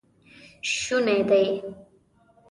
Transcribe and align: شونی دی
شونی 0.71 1.21
دی 1.29 1.45